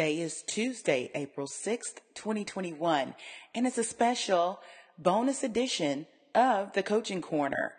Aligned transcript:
Today 0.00 0.20
is 0.20 0.42
Tuesday, 0.46 1.10
April 1.14 1.46
6th, 1.46 1.96
2021, 2.14 3.14
and 3.54 3.66
it's 3.66 3.76
a 3.76 3.84
special 3.84 4.58
bonus 4.96 5.42
edition 5.44 6.06
of 6.34 6.72
the 6.72 6.82
Coaching 6.82 7.20
Corner 7.20 7.74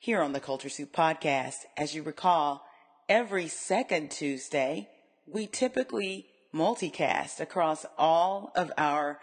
here 0.00 0.22
on 0.22 0.32
the 0.32 0.38
Culture 0.38 0.68
Soup 0.68 0.92
podcast. 0.92 1.56
As 1.76 1.92
you 1.92 2.04
recall, 2.04 2.64
every 3.08 3.48
second 3.48 4.12
Tuesday, 4.12 4.88
we 5.26 5.48
typically 5.48 6.26
multicast 6.54 7.40
across 7.40 7.84
all 7.98 8.52
of 8.54 8.70
our 8.78 9.18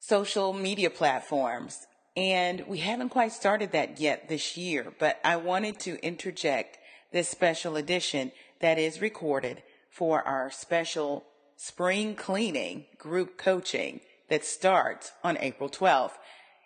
social 0.00 0.52
media 0.52 0.90
platforms. 0.90 1.86
And 2.18 2.66
we 2.66 2.80
haven't 2.80 3.08
quite 3.08 3.32
started 3.32 3.72
that 3.72 3.98
yet 3.98 4.28
this 4.28 4.58
year, 4.58 4.92
but 4.98 5.20
I 5.24 5.36
wanted 5.36 5.80
to 5.80 5.98
interject 6.04 6.76
this 7.12 7.30
special 7.30 7.76
edition 7.76 8.30
that 8.60 8.78
is 8.78 9.00
recorded 9.00 9.62
for 9.94 10.26
our 10.26 10.50
special 10.50 11.24
spring 11.56 12.16
cleaning 12.16 12.84
group 12.98 13.38
coaching 13.38 14.00
that 14.28 14.44
starts 14.44 15.12
on 15.22 15.38
April 15.38 15.70
12th. 15.70 16.18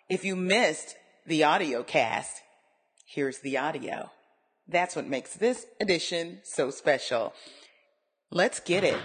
If 0.09 0.25
you 0.25 0.35
missed 0.35 0.95
the 1.27 1.43
audio 1.43 1.83
cast, 1.83 2.41
here's 3.05 3.39
the 3.39 3.59
audio. 3.59 4.09
That's 4.67 4.95
what 4.95 5.07
makes 5.07 5.35
this 5.35 5.67
edition 5.79 6.39
so 6.43 6.71
special. 6.71 7.33
Let's 8.31 8.59
get 8.59 8.83
it. 8.83 8.97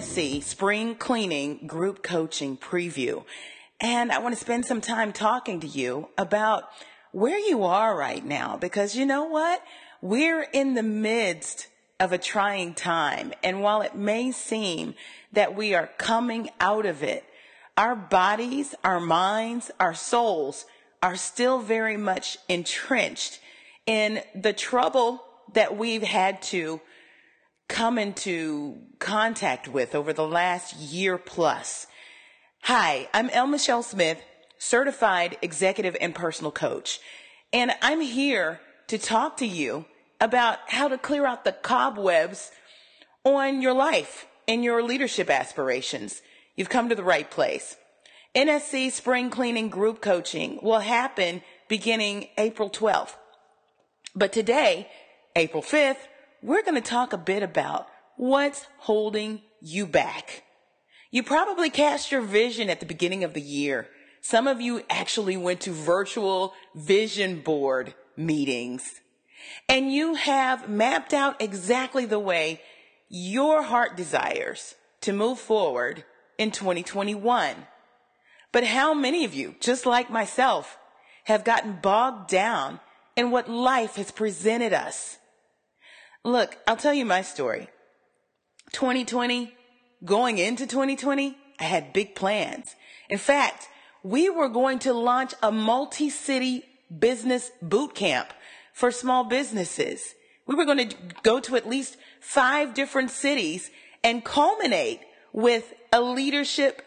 Spring 0.00 0.94
Cleaning 0.94 1.66
Group 1.66 2.02
Coaching 2.02 2.58
Preview. 2.58 3.24
And 3.80 4.12
I 4.12 4.18
want 4.18 4.34
to 4.34 4.40
spend 4.40 4.66
some 4.66 4.82
time 4.82 5.10
talking 5.10 5.60
to 5.60 5.66
you 5.66 6.10
about 6.18 6.64
where 7.12 7.38
you 7.38 7.64
are 7.64 7.96
right 7.96 8.22
now 8.22 8.58
because 8.58 8.94
you 8.94 9.06
know 9.06 9.24
what? 9.24 9.62
We're 10.02 10.42
in 10.42 10.74
the 10.74 10.82
midst 10.82 11.68
of 11.98 12.12
a 12.12 12.18
trying 12.18 12.74
time. 12.74 13.32
And 13.42 13.62
while 13.62 13.80
it 13.80 13.94
may 13.94 14.32
seem 14.32 14.96
that 15.32 15.56
we 15.56 15.74
are 15.74 15.88
coming 15.96 16.50
out 16.60 16.84
of 16.84 17.02
it, 17.02 17.24
our 17.78 17.96
bodies, 17.96 18.74
our 18.84 19.00
minds, 19.00 19.70
our 19.80 19.94
souls 19.94 20.66
are 21.02 21.16
still 21.16 21.60
very 21.60 21.96
much 21.96 22.36
entrenched 22.50 23.40
in 23.86 24.20
the 24.34 24.52
trouble 24.52 25.24
that 25.54 25.78
we've 25.78 26.02
had 26.02 26.42
to 26.42 26.82
come 27.68 27.98
into 27.98 28.78
contact 28.98 29.68
with 29.68 29.94
over 29.94 30.12
the 30.12 30.26
last 30.26 30.76
year 30.76 31.18
plus. 31.18 31.86
Hi, 32.62 33.08
I'm 33.12 33.30
El 33.30 33.46
Michelle 33.46 33.82
Smith, 33.82 34.22
certified 34.58 35.36
executive 35.42 35.96
and 36.00 36.14
personal 36.14 36.52
coach, 36.52 37.00
and 37.52 37.72
I'm 37.82 38.00
here 38.00 38.60
to 38.88 38.98
talk 38.98 39.36
to 39.38 39.46
you 39.46 39.84
about 40.20 40.58
how 40.68 40.88
to 40.88 40.98
clear 40.98 41.26
out 41.26 41.44
the 41.44 41.52
cobwebs 41.52 42.50
on 43.24 43.60
your 43.60 43.74
life 43.74 44.26
and 44.48 44.64
your 44.64 44.82
leadership 44.82 45.28
aspirations. 45.28 46.22
You've 46.54 46.68
come 46.68 46.88
to 46.88 46.94
the 46.94 47.04
right 47.04 47.30
place. 47.30 47.76
NSC 48.34 48.92
Spring 48.92 49.30
Cleaning 49.30 49.68
Group 49.68 50.00
Coaching 50.00 50.58
will 50.62 50.80
happen 50.80 51.42
beginning 51.68 52.28
April 52.38 52.70
12th. 52.70 53.14
But 54.14 54.32
today, 54.32 54.88
April 55.34 55.62
5th, 55.62 55.96
we're 56.42 56.62
going 56.62 56.74
to 56.74 56.80
talk 56.80 57.12
a 57.12 57.18
bit 57.18 57.42
about 57.42 57.88
what's 58.16 58.66
holding 58.78 59.42
you 59.60 59.86
back. 59.86 60.42
You 61.10 61.22
probably 61.22 61.70
cast 61.70 62.12
your 62.12 62.20
vision 62.20 62.68
at 62.70 62.80
the 62.80 62.86
beginning 62.86 63.24
of 63.24 63.34
the 63.34 63.40
year. 63.40 63.88
Some 64.20 64.46
of 64.46 64.60
you 64.60 64.82
actually 64.90 65.36
went 65.36 65.60
to 65.62 65.72
virtual 65.72 66.52
vision 66.74 67.40
board 67.40 67.94
meetings 68.16 69.00
and 69.68 69.92
you 69.92 70.14
have 70.14 70.68
mapped 70.68 71.12
out 71.12 71.40
exactly 71.40 72.06
the 72.06 72.18
way 72.18 72.60
your 73.08 73.62
heart 73.62 73.96
desires 73.96 74.74
to 75.02 75.12
move 75.12 75.38
forward 75.38 76.04
in 76.38 76.50
2021. 76.50 77.54
But 78.52 78.64
how 78.64 78.94
many 78.94 79.24
of 79.24 79.34
you, 79.34 79.54
just 79.60 79.86
like 79.86 80.10
myself, 80.10 80.78
have 81.24 81.44
gotten 81.44 81.78
bogged 81.82 82.28
down 82.30 82.80
in 83.16 83.30
what 83.30 83.50
life 83.50 83.96
has 83.96 84.10
presented 84.10 84.72
us? 84.72 85.18
Look, 86.26 86.58
I'll 86.66 86.76
tell 86.76 86.92
you 86.92 87.04
my 87.04 87.22
story. 87.22 87.68
2020, 88.72 89.54
going 90.04 90.38
into 90.38 90.66
2020, 90.66 91.38
I 91.60 91.62
had 91.62 91.92
big 91.92 92.16
plans. 92.16 92.74
In 93.08 93.16
fact, 93.16 93.68
we 94.02 94.28
were 94.28 94.48
going 94.48 94.80
to 94.80 94.92
launch 94.92 95.34
a 95.40 95.52
multi-city 95.52 96.64
business 96.98 97.52
boot 97.62 97.94
camp 97.94 98.32
for 98.72 98.90
small 98.90 99.22
businesses. 99.22 100.16
We 100.48 100.56
were 100.56 100.64
going 100.64 100.88
to 100.88 100.96
go 101.22 101.38
to 101.38 101.54
at 101.54 101.68
least 101.68 101.96
five 102.18 102.74
different 102.74 103.12
cities 103.12 103.70
and 104.02 104.24
culminate 104.24 105.02
with 105.32 105.74
a 105.92 106.00
leadership 106.00 106.82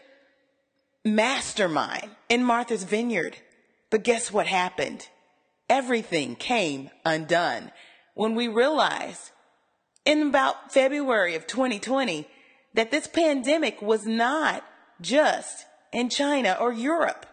mastermind 1.02 2.10
in 2.28 2.44
Martha's 2.44 2.84
Vineyard. 2.84 3.38
But 3.88 4.04
guess 4.04 4.30
what 4.30 4.46
happened? 4.46 5.08
Everything 5.70 6.36
came 6.36 6.90
undone 7.06 7.72
when 8.14 8.34
we 8.34 8.48
realized 8.48 9.30
in 10.04 10.28
about 10.28 10.72
February 10.72 11.34
of 11.34 11.46
2020 11.46 12.26
that 12.74 12.90
this 12.90 13.06
pandemic 13.06 13.82
was 13.82 14.06
not 14.06 14.64
just 15.00 15.64
in 15.92 16.08
China 16.08 16.56
or 16.60 16.72
Europe. 16.72 17.26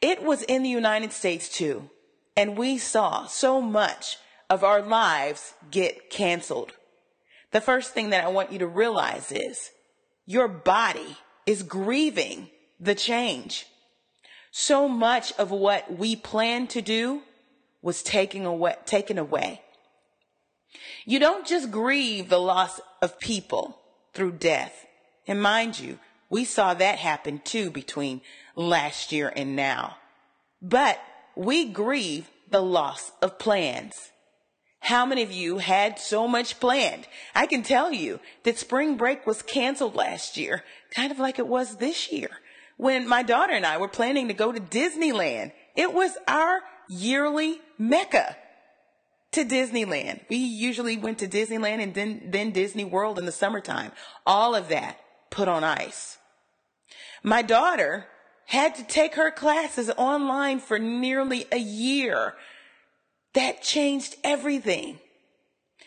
It 0.00 0.22
was 0.22 0.42
in 0.42 0.62
the 0.62 0.68
United 0.68 1.12
States 1.12 1.48
too. 1.48 1.90
And 2.36 2.56
we 2.56 2.78
saw 2.78 3.26
so 3.26 3.60
much 3.60 4.16
of 4.48 4.64
our 4.64 4.82
lives 4.82 5.54
get 5.70 6.10
canceled. 6.10 6.72
The 7.52 7.60
first 7.60 7.92
thing 7.92 8.10
that 8.10 8.24
I 8.24 8.28
want 8.28 8.52
you 8.52 8.58
to 8.60 8.66
realize 8.66 9.30
is 9.30 9.70
your 10.24 10.48
body 10.48 11.18
is 11.46 11.62
grieving 11.62 12.48
the 12.80 12.94
change. 12.94 13.66
So 14.50 14.88
much 14.88 15.32
of 15.32 15.50
what 15.50 15.98
we 15.98 16.16
plan 16.16 16.66
to 16.68 16.82
do 16.82 17.22
was 17.82 18.02
taken 18.02 18.46
away, 18.46 18.76
taken 18.86 19.18
away. 19.18 19.60
You 21.04 21.18
don't 21.18 21.46
just 21.46 21.70
grieve 21.70 22.28
the 22.28 22.40
loss 22.40 22.80
of 23.00 23.18
people 23.18 23.78
through 24.14 24.32
death. 24.32 24.86
And 25.26 25.42
mind 25.42 25.78
you, 25.78 25.98
we 26.30 26.44
saw 26.44 26.74
that 26.74 26.98
happen 26.98 27.40
too 27.44 27.70
between 27.70 28.22
last 28.56 29.12
year 29.12 29.32
and 29.34 29.54
now. 29.56 29.96
But 30.60 30.98
we 31.34 31.66
grieve 31.66 32.30
the 32.50 32.62
loss 32.62 33.12
of 33.20 33.38
plans. 33.38 34.12
How 34.80 35.06
many 35.06 35.22
of 35.22 35.30
you 35.30 35.58
had 35.58 35.98
so 35.98 36.26
much 36.26 36.58
planned? 36.58 37.06
I 37.34 37.46
can 37.46 37.62
tell 37.62 37.92
you 37.92 38.18
that 38.44 38.58
spring 38.58 38.96
break 38.96 39.26
was 39.26 39.42
canceled 39.42 39.94
last 39.94 40.36
year, 40.36 40.64
kind 40.90 41.12
of 41.12 41.18
like 41.18 41.38
it 41.38 41.46
was 41.46 41.76
this 41.76 42.10
year. 42.10 42.30
When 42.76 43.06
my 43.06 43.22
daughter 43.22 43.52
and 43.52 43.64
I 43.64 43.76
were 43.76 43.88
planning 43.88 44.28
to 44.28 44.34
go 44.34 44.50
to 44.50 44.58
Disneyland, 44.58 45.52
it 45.76 45.92
was 45.92 46.16
our 46.26 46.62
yearly 46.92 47.60
mecca 47.78 48.36
to 49.32 49.44
Disneyland. 49.44 50.20
We 50.28 50.36
usually 50.36 50.96
went 50.96 51.18
to 51.18 51.28
Disneyland 51.28 51.82
and 51.82 51.94
then, 51.94 52.22
then 52.26 52.50
Disney 52.50 52.84
World 52.84 53.18
in 53.18 53.26
the 53.26 53.32
summertime. 53.32 53.92
All 54.26 54.54
of 54.54 54.68
that 54.68 54.98
put 55.30 55.48
on 55.48 55.64
ice. 55.64 56.18
My 57.22 57.42
daughter 57.42 58.06
had 58.46 58.74
to 58.74 58.84
take 58.84 59.14
her 59.14 59.30
classes 59.30 59.90
online 59.96 60.60
for 60.60 60.78
nearly 60.78 61.46
a 61.50 61.58
year. 61.58 62.34
That 63.32 63.62
changed 63.62 64.16
everything. 64.22 64.98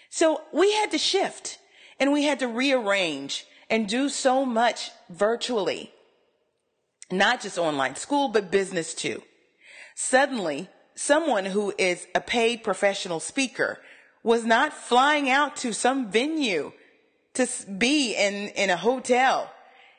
So 0.10 0.42
we 0.54 0.74
had 0.74 0.92
to 0.92 0.98
shift 0.98 1.60
and 2.00 2.12
we 2.12 2.24
had 2.24 2.40
to 2.40 2.48
rearrange 2.48 3.46
and 3.70 3.88
do 3.88 4.10
so 4.10 4.46
much 4.46 4.90
virtually. 5.10 5.92
Not 7.12 7.42
just 7.42 7.60
online 7.60 7.96
school, 7.96 8.30
but 8.30 8.50
business 8.50 8.96
too. 8.96 9.22
Suddenly, 9.96 10.70
someone 10.96 11.46
who 11.46 11.74
is 11.78 12.08
a 12.16 12.22
paid 12.22 12.64
professional 12.64 13.20
speaker 13.20 13.80
was 14.24 14.44
not 14.46 14.74
flying 14.74 15.30
out 15.30 15.56
to 15.58 15.74
some 15.74 16.10
venue 16.10 16.72
to 17.36 17.48
be 17.78 18.16
in, 18.16 18.50
in 18.50 18.70
a 18.70 18.78
hotel 18.78 19.52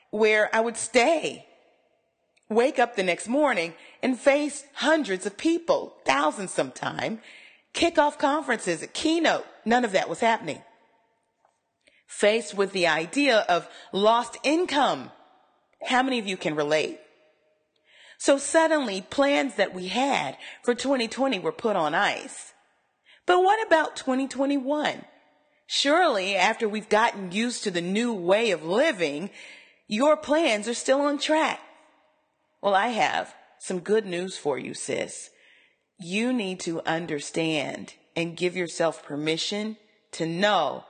where 0.09 0.53
I 0.53 0.59
would 0.59 0.75
stay, 0.75 1.45
wake 2.49 2.79
up 2.79 2.95
the 2.95 3.03
next 3.03 3.27
morning 3.27 3.73
and 4.01 4.19
face 4.19 4.65
hundreds 4.73 5.25
of 5.25 5.37
people, 5.37 5.93
thousands 6.05 6.51
sometime, 6.51 7.21
kick 7.73 7.97
off 7.97 8.17
conferences, 8.17 8.81
a 8.81 8.87
keynote. 8.87 9.45
None 9.65 9.85
of 9.85 9.91
that 9.91 10.09
was 10.09 10.19
happening. 10.19 10.61
Faced 12.07 12.55
with 12.55 12.71
the 12.71 12.87
idea 12.87 13.39
of 13.49 13.67
lost 13.91 14.37
income. 14.43 15.11
How 15.85 16.01
many 16.01 16.19
of 16.19 16.27
you 16.27 16.37
can 16.37 16.55
relate? 16.55 16.99
So 18.17 18.37
suddenly 18.37 19.01
plans 19.01 19.55
that 19.55 19.73
we 19.73 19.87
had 19.87 20.37
for 20.63 20.73
2020 20.73 21.39
were 21.39 21.51
put 21.51 21.75
on 21.75 21.93
ice. 21.93 22.53
But 23.25 23.43
what 23.43 23.65
about 23.65 23.95
2021? 23.95 25.05
Surely 25.67 26.35
after 26.35 26.67
we've 26.67 26.89
gotten 26.89 27.31
used 27.31 27.63
to 27.63 27.71
the 27.71 27.81
new 27.81 28.13
way 28.13 28.51
of 28.51 28.63
living, 28.63 29.29
your 29.87 30.17
plans 30.17 30.67
are 30.67 30.73
still 30.73 31.01
on 31.01 31.19
track. 31.19 31.59
Well, 32.61 32.73
I 32.73 32.87
have 32.87 33.35
some 33.59 33.79
good 33.79 34.05
news 34.05 34.37
for 34.37 34.57
you, 34.57 34.73
sis. 34.73 35.29
You 35.99 36.31
need 36.31 36.59
to 36.61 36.81
understand 36.85 37.93
and 38.15 38.37
give 38.37 38.55
yourself 38.55 39.03
permission 39.03 39.77
to 40.13 40.25
know 40.25 40.85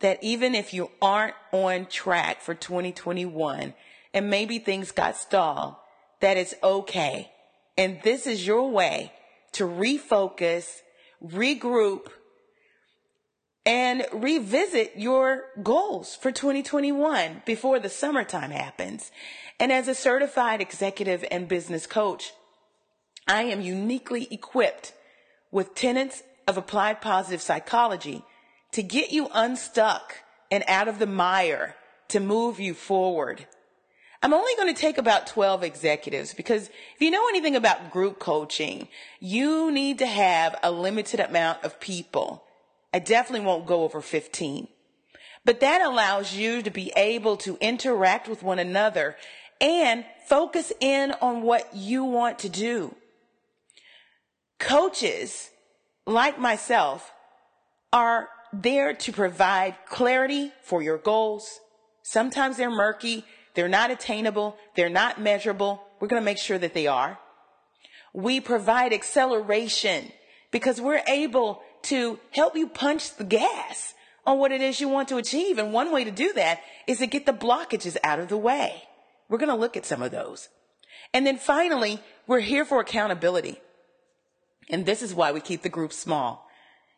that 0.00 0.22
even 0.22 0.54
if 0.54 0.74
you 0.74 0.90
aren't 1.00 1.34
on 1.52 1.86
track 1.86 2.40
for 2.40 2.54
2021 2.54 3.74
and 4.12 4.30
maybe 4.30 4.58
things 4.58 4.92
got 4.92 5.16
stalled, 5.16 5.76
that 6.20 6.36
it's 6.36 6.54
okay. 6.62 7.30
And 7.76 8.00
this 8.02 8.26
is 8.26 8.46
your 8.46 8.70
way 8.70 9.12
to 9.52 9.64
refocus, 9.64 10.80
regroup, 11.24 12.08
and 13.64 14.06
revisit 14.12 14.92
your 14.96 15.44
goals 15.62 16.14
for 16.14 16.30
2021 16.30 17.42
before 17.44 17.80
the 17.80 17.88
summertime 17.88 18.52
happens. 18.52 19.10
And 19.58 19.72
as 19.72 19.88
a 19.88 19.94
certified 19.94 20.60
executive 20.60 21.24
and 21.30 21.48
business 21.48 21.86
coach, 21.86 22.32
I 23.26 23.42
am 23.42 23.60
uniquely 23.60 24.28
equipped 24.30 24.92
with 25.50 25.74
tenets 25.74 26.22
of 26.46 26.56
applied 26.56 27.00
positive 27.00 27.42
psychology 27.42 28.22
to 28.72 28.82
get 28.82 29.10
you 29.10 29.28
unstuck 29.34 30.14
and 30.50 30.62
out 30.68 30.86
of 30.86 30.98
the 30.98 31.06
mire 31.06 31.74
to 32.08 32.20
move 32.20 32.60
you 32.60 32.72
forward. 32.72 33.46
I'm 34.22 34.34
only 34.34 34.54
going 34.56 34.74
to 34.74 34.80
take 34.80 34.98
about 34.98 35.26
12 35.26 35.62
executives 35.62 36.34
because 36.34 36.68
if 36.68 37.00
you 37.00 37.10
know 37.10 37.28
anything 37.28 37.54
about 37.54 37.90
group 37.90 38.18
coaching, 38.18 38.88
you 39.20 39.70
need 39.70 39.98
to 39.98 40.06
have 40.06 40.58
a 40.62 40.70
limited 40.70 41.20
amount 41.20 41.64
of 41.64 41.80
people. 41.80 42.42
I 42.92 42.98
definitely 42.98 43.46
won't 43.46 43.66
go 43.66 43.82
over 43.82 44.00
15. 44.00 44.68
But 45.44 45.60
that 45.60 45.80
allows 45.80 46.34
you 46.34 46.62
to 46.62 46.70
be 46.70 46.92
able 46.96 47.36
to 47.38 47.56
interact 47.60 48.26
with 48.26 48.42
one 48.42 48.58
another 48.58 49.16
and 49.60 50.04
focus 50.26 50.72
in 50.80 51.12
on 51.20 51.42
what 51.42 51.74
you 51.74 52.04
want 52.04 52.40
to 52.40 52.48
do. 52.48 52.94
Coaches 54.58 55.50
like 56.06 56.38
myself 56.38 57.12
are 57.92 58.28
there 58.52 58.94
to 58.94 59.12
provide 59.12 59.76
clarity 59.88 60.52
for 60.62 60.82
your 60.82 60.98
goals. 60.98 61.60
Sometimes 62.02 62.56
they're 62.56 62.70
murky. 62.70 63.24
They're 63.56 63.68
not 63.68 63.90
attainable. 63.90 64.56
They're 64.76 64.90
not 64.90 65.20
measurable. 65.20 65.82
We're 65.98 66.08
going 66.08 66.20
to 66.20 66.24
make 66.24 66.38
sure 66.38 66.58
that 66.58 66.74
they 66.74 66.86
are. 66.86 67.18
We 68.12 68.38
provide 68.38 68.92
acceleration 68.92 70.12
because 70.52 70.80
we're 70.80 71.02
able 71.08 71.62
to 71.84 72.20
help 72.30 72.54
you 72.54 72.68
punch 72.68 73.16
the 73.16 73.24
gas 73.24 73.94
on 74.26 74.38
what 74.38 74.52
it 74.52 74.60
is 74.60 74.80
you 74.80 74.88
want 74.88 75.08
to 75.08 75.16
achieve. 75.16 75.56
And 75.56 75.72
one 75.72 75.90
way 75.90 76.04
to 76.04 76.10
do 76.10 76.32
that 76.34 76.60
is 76.86 76.98
to 76.98 77.06
get 77.06 77.24
the 77.24 77.32
blockages 77.32 77.96
out 78.04 78.18
of 78.18 78.28
the 78.28 78.36
way. 78.36 78.82
We're 79.28 79.38
going 79.38 79.48
to 79.48 79.56
look 79.56 79.76
at 79.76 79.86
some 79.86 80.02
of 80.02 80.10
those. 80.10 80.48
And 81.14 81.26
then 81.26 81.38
finally, 81.38 82.00
we're 82.26 82.40
here 82.40 82.66
for 82.66 82.80
accountability. 82.80 83.58
And 84.68 84.84
this 84.84 85.00
is 85.00 85.14
why 85.14 85.32
we 85.32 85.40
keep 85.40 85.62
the 85.62 85.68
group 85.70 85.94
small. 85.94 86.46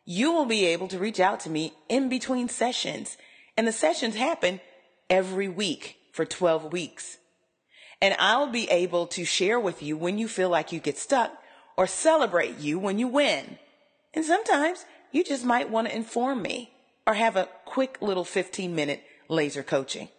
You 0.03 0.33
will 0.33 0.45
be 0.45 0.65
able 0.65 0.89
to 0.89 0.99
reach 0.99 1.21
out 1.21 1.39
to 1.41 1.49
me 1.49 1.73
in 1.87 2.09
between 2.09 2.49
sessions. 2.49 3.15
And 3.55 3.65
the 3.65 3.71
sessions 3.71 4.15
happen 4.15 4.59
every 5.09 5.47
week 5.47 5.98
for 6.19 6.25
12 6.25 6.73
weeks. 6.73 7.17
And 8.01 8.13
I'll 8.19 8.51
be 8.51 8.69
able 8.69 9.07
to 9.07 9.23
share 9.23 9.57
with 9.57 9.81
you 9.81 9.95
when 9.95 10.17
you 10.17 10.27
feel 10.27 10.49
like 10.49 10.73
you 10.73 10.81
get 10.81 10.97
stuck 10.97 11.31
or 11.77 11.87
celebrate 11.87 12.57
you 12.57 12.77
when 12.77 12.99
you 12.99 13.07
win. 13.07 13.57
And 14.13 14.25
sometimes 14.25 14.83
you 15.13 15.23
just 15.23 15.45
might 15.45 15.69
want 15.69 15.87
to 15.87 15.95
inform 15.95 16.41
me 16.41 16.73
or 17.07 17.13
have 17.13 17.37
a 17.37 17.47
quick 17.63 18.01
little 18.01 18.25
15 18.25 18.75
minute 18.75 19.01
laser 19.29 19.63
coaching. 19.63 20.09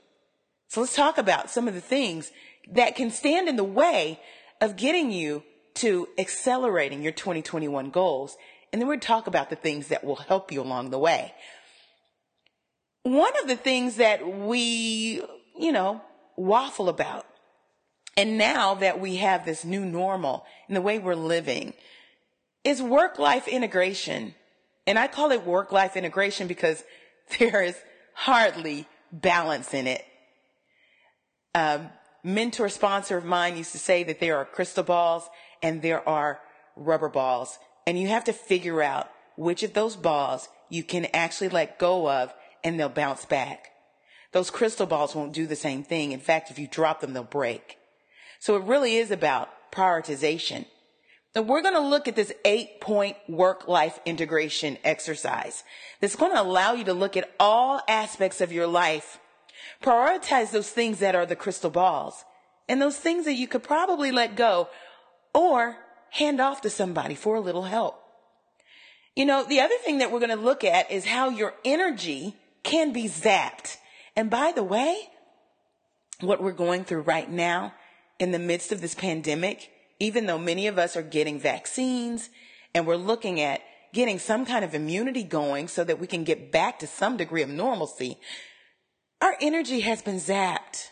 So 0.69 0.81
let's 0.81 0.97
talk 0.97 1.19
about 1.19 1.51
some 1.51 1.69
of 1.69 1.75
the 1.75 1.83
things 1.83 2.33
that 2.73 2.97
can 2.97 3.11
stand 3.11 3.47
in 3.47 3.57
the 3.57 3.63
way 3.63 4.21
of 4.63 4.77
getting 4.77 5.13
you 5.13 5.43
to 5.75 6.09
accelerating 6.17 7.03
your 7.03 7.13
2021 7.13 7.91
goals. 7.91 8.39
And 8.73 8.81
then 8.81 8.89
we'll 8.89 9.01
talk 9.01 9.27
about 9.27 9.51
the 9.51 9.57
things 9.57 9.89
that 9.89 10.03
will 10.03 10.17
help 10.17 10.51
you 10.51 10.63
along 10.63 10.89
the 10.89 10.99
way. 10.99 11.35
One 13.03 13.33
of 13.43 13.49
the 13.49 13.57
things 13.57 13.97
that 13.97 14.27
we, 14.27 15.23
you 15.61 15.73
know, 15.73 16.03
waffle 16.37 16.89
about, 16.89 17.27
and 18.17 18.39
now 18.39 18.75
that 18.75 19.01
we 19.01 19.17
have 19.17 19.45
this 19.45 19.65
new 19.65 19.85
normal 19.85 20.45
in 20.69 20.75
the 20.75 20.81
way 20.81 20.99
we're 20.99 21.15
living, 21.15 21.75
is 22.65 22.83
work 22.83 23.19
life 23.19 23.49
integration. 23.49 24.35
And 24.87 24.99
I 24.99 25.07
call 25.07 25.31
it 25.31 25.47
work 25.47 25.73
life 25.73 25.97
integration 25.97 26.47
because 26.47 26.83
there 27.39 27.63
is 27.63 27.77
hardly 28.15 28.87
balance 29.13 29.73
in 29.73 29.87
it 29.87 30.05
um, 31.55 31.91
mentor 32.23 32.69
sponsor 32.69 33.17
of 33.17 33.25
mine 33.25 33.57
used 33.57 33.73
to 33.73 33.79
say 33.79 34.05
that 34.05 34.21
there 34.21 34.37
are 34.37 34.45
crystal 34.45 34.85
balls 34.85 35.29
and 35.63 35.83
there 35.83 36.07
are 36.09 36.41
rubber 36.77 37.09
balls. 37.09 37.59
And 37.87 37.99
you 37.99 38.09
have 38.09 38.25
to 38.25 38.33
figure 38.33 38.83
out 38.83 39.11
which 39.37 39.63
of 39.63 39.73
those 39.73 39.97
balls 39.97 40.49
you 40.69 40.85
can 40.85 41.07
actually 41.07 41.49
let 41.49 41.79
go 41.79 42.09
of 42.09 42.33
and 42.63 42.79
they'll 42.79 42.89
bounce 42.89 43.25
back. 43.25 43.70
Those 44.33 44.51
crystal 44.51 44.87
balls 44.87 45.15
won't 45.15 45.33
do 45.33 45.47
the 45.47 45.57
same 45.57 45.83
thing. 45.83 46.13
In 46.13 46.21
fact, 46.21 46.51
if 46.51 46.59
you 46.59 46.69
drop 46.69 47.01
them, 47.01 47.13
they'll 47.13 47.25
break. 47.25 47.79
So 48.39 48.57
it 48.57 48.65
really 48.65 48.97
is 48.97 49.11
about 49.11 49.49
prioritization. 49.73 50.67
And 51.35 51.49
we're 51.49 51.63
going 51.63 51.75
to 51.75 51.81
look 51.81 52.09
at 52.09 52.17
this 52.17 52.33
eight 52.45 52.81
point 52.81 53.17
work 53.29 53.69
life 53.69 53.99
integration 54.05 54.79
exercise 54.85 55.63
that's 56.01 56.17
going 56.17 56.33
to 56.33 56.41
allow 56.41 56.73
you 56.73 56.85
to 56.85 56.95
look 56.95 57.17
at 57.17 57.31
all 57.39 57.81
aspects 57.89 58.41
of 58.41 58.53
your 58.53 58.67
life 58.67 59.19
Prioritize 59.83 60.51
those 60.51 60.71
things 60.71 60.99
that 60.99 61.15
are 61.15 61.27
the 61.27 61.37
crystal 61.37 61.71
balls 61.71 62.25
and 62.69 62.81
those 62.81 62.99
things 62.99 63.25
that 63.25 63.35
you 63.35 63.49
could 63.49 63.63
probably 63.63 64.13
let 64.13 64.37
go 64.37 64.69
or 65.35 65.77
hand 66.11 66.41
off 66.41 66.61
to 66.63 66.71
somebody 66.71 67.15
for 67.15 67.37
a 67.37 67.41
little 67.41 67.63
help. 67.63 67.97
You 69.17 69.25
know, 69.25 69.45
the 69.45 69.61
other 69.61 69.75
thing 69.85 69.99
that 69.99 70.13
we're 70.13 70.21
going 70.21 70.37
to 70.37 70.37
look 70.37 70.65
at 70.65 70.91
is 70.91 71.05
how 71.05 71.31
your 71.31 71.55
energy 71.65 72.37
can 72.63 72.93
be 72.93 73.05
zapped. 73.05 73.77
And 74.17 74.31
by 74.31 74.53
the 74.55 74.65
way, 74.65 74.97
what 76.21 76.43
we're 76.43 76.53
going 76.53 76.85
through 76.85 77.03
right 77.03 77.31
now 77.31 77.75
in 78.19 78.33
the 78.33 78.39
midst 78.39 78.73
of 78.73 78.81
this 78.81 78.95
pandemic, 78.95 79.71
even 79.99 80.27
though 80.27 80.39
many 80.39 80.67
of 80.67 80.79
us 80.79 80.97
are 80.97 81.03
getting 81.03 81.39
vaccines 81.39 82.31
and 82.75 82.87
we're 82.87 82.97
looking 82.97 83.41
at 83.41 83.63
getting 83.93 84.19
some 84.19 84.45
kind 84.45 84.65
of 84.65 84.75
immunity 84.75 85.23
going 85.23 85.69
so 85.69 85.83
that 85.85 85.99
we 85.99 86.07
can 86.07 86.25
get 86.25 86.53
back 86.53 86.79
to 86.79 86.87
some 86.87 87.17
degree 87.17 87.43
of 87.43 87.49
normalcy, 87.49 88.19
our 89.21 89.37
energy 89.41 89.81
has 89.81 90.03
been 90.03 90.17
zapped. 90.17 90.89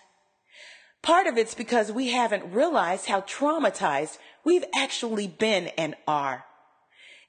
Part 1.02 1.26
of 1.26 1.38
it's 1.38 1.54
because 1.54 1.92
we 1.92 2.08
haven't 2.08 2.52
realized 2.52 3.06
how 3.06 3.20
traumatized 3.22 4.18
we've 4.44 4.64
actually 4.74 5.28
been 5.28 5.68
and 5.78 5.94
are. 6.06 6.44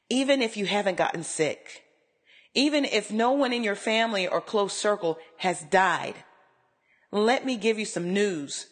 Even 0.09 0.41
if 0.41 0.57
you 0.57 0.65
haven't 0.65 0.97
gotten 0.97 1.23
sick, 1.23 1.83
even 2.53 2.85
if 2.85 3.11
no 3.11 3.31
one 3.31 3.53
in 3.53 3.63
your 3.63 3.75
family 3.75 4.27
or 4.27 4.41
close 4.41 4.73
circle 4.73 5.17
has 5.37 5.61
died, 5.63 6.15
let 7.11 7.45
me 7.45 7.57
give 7.57 7.79
you 7.79 7.85
some 7.85 8.13
news. 8.13 8.67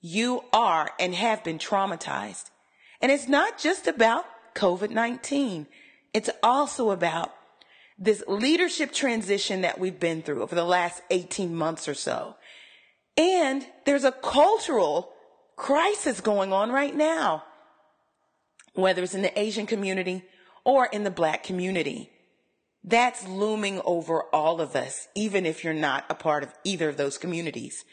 You 0.00 0.42
are 0.52 0.90
and 0.98 1.14
have 1.14 1.42
been 1.42 1.58
traumatized. 1.58 2.50
And 3.00 3.10
it's 3.12 3.28
not 3.28 3.58
just 3.58 3.86
about 3.86 4.24
COVID-19. 4.54 5.66
It's 6.12 6.30
also 6.42 6.90
about 6.90 7.34
this 7.98 8.22
leadership 8.28 8.92
transition 8.92 9.62
that 9.62 9.78
we've 9.78 9.98
been 9.98 10.22
through 10.22 10.42
over 10.42 10.54
the 10.54 10.64
last 10.64 11.02
18 11.10 11.54
months 11.54 11.88
or 11.88 11.94
so. 11.94 12.36
And 13.16 13.66
there's 13.84 14.04
a 14.04 14.12
cultural 14.12 15.12
crisis 15.56 16.20
going 16.20 16.52
on 16.52 16.70
right 16.70 16.94
now, 16.94 17.42
whether 18.74 19.02
it's 19.02 19.14
in 19.14 19.22
the 19.22 19.38
Asian 19.38 19.66
community 19.66 20.24
or 20.64 20.86
in 20.86 21.02
the 21.02 21.10
black 21.10 21.42
community. 21.42 22.10
That's 22.84 23.26
looming 23.26 23.80
over 23.84 24.22
all 24.32 24.60
of 24.60 24.76
us, 24.76 25.08
even 25.14 25.44
if 25.44 25.64
you're 25.64 25.74
not 25.74 26.04
a 26.08 26.14
part 26.14 26.42
of 26.42 26.54
either 26.64 26.88
of 26.88 26.96
those 26.96 27.18
communities. 27.18 27.84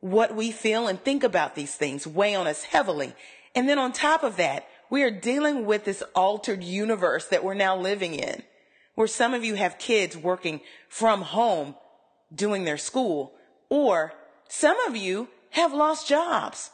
What 0.00 0.34
we 0.34 0.50
feel 0.50 0.86
and 0.86 1.02
think 1.02 1.24
about 1.24 1.54
these 1.54 1.74
things 1.74 2.06
weigh 2.06 2.34
on 2.34 2.46
us 2.46 2.64
heavily. 2.64 3.14
And 3.54 3.68
then 3.68 3.78
on 3.78 3.92
top 3.92 4.22
of 4.22 4.36
that, 4.36 4.66
we 4.88 5.02
are 5.02 5.10
dealing 5.10 5.66
with 5.66 5.84
this 5.84 6.02
altered 6.14 6.62
universe 6.62 7.26
that 7.26 7.44
we're 7.44 7.54
now 7.54 7.76
living 7.76 8.14
in, 8.14 8.42
where 8.94 9.06
some 9.06 9.34
of 9.34 9.44
you 9.44 9.54
have 9.54 9.78
kids 9.78 10.16
working 10.16 10.60
from 10.88 11.22
home 11.22 11.74
doing 12.34 12.64
their 12.64 12.78
school, 12.78 13.32
or 13.68 14.12
some 14.48 14.78
of 14.86 14.96
you 14.96 15.28
have 15.50 15.72
lost 15.72 16.08
jobs. 16.08 16.70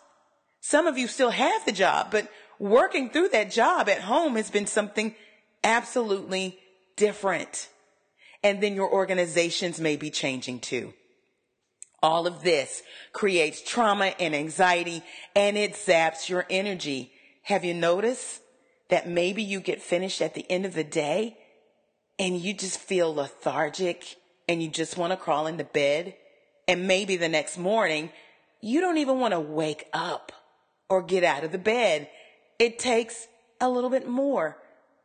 Some 0.60 0.86
of 0.86 0.98
you 0.98 1.08
still 1.08 1.30
have 1.30 1.64
the 1.64 1.72
job, 1.72 2.08
but 2.10 2.28
working 2.58 3.10
through 3.10 3.28
that 3.28 3.50
job 3.50 3.88
at 3.88 4.00
home 4.02 4.36
has 4.36 4.50
been 4.50 4.66
something 4.66 5.14
absolutely 5.62 6.58
different. 6.96 7.68
And 8.42 8.62
then 8.62 8.74
your 8.74 8.90
organizations 8.90 9.80
may 9.80 9.96
be 9.96 10.10
changing 10.10 10.60
too. 10.60 10.94
All 12.02 12.26
of 12.26 12.42
this 12.42 12.82
creates 13.12 13.62
trauma 13.62 14.14
and 14.20 14.34
anxiety 14.34 15.02
and 15.34 15.56
it 15.56 15.72
zaps 15.72 16.28
your 16.28 16.46
energy. 16.50 17.12
Have 17.42 17.64
you 17.64 17.74
noticed 17.74 18.40
that 18.90 19.08
maybe 19.08 19.42
you 19.42 19.60
get 19.60 19.82
finished 19.82 20.20
at 20.20 20.34
the 20.34 20.46
end 20.50 20.66
of 20.66 20.74
the 20.74 20.84
day 20.84 21.36
and 22.18 22.38
you 22.38 22.54
just 22.54 22.78
feel 22.78 23.14
lethargic 23.14 24.16
and 24.48 24.62
you 24.62 24.68
just 24.68 24.96
want 24.96 25.12
to 25.12 25.16
crawl 25.16 25.46
into 25.46 25.64
bed? 25.64 26.14
And 26.68 26.86
maybe 26.86 27.16
the 27.16 27.28
next 27.28 27.58
morning, 27.58 28.10
you 28.60 28.80
don't 28.80 28.98
even 28.98 29.18
want 29.18 29.32
to 29.32 29.40
wake 29.40 29.86
up 29.92 30.32
or 30.88 31.02
get 31.02 31.24
out 31.24 31.44
of 31.44 31.52
the 31.52 31.58
bed. 31.58 32.08
It 32.58 32.78
takes 32.78 33.26
a 33.60 33.68
little 33.68 33.90
bit 33.90 34.08
more. 34.08 34.58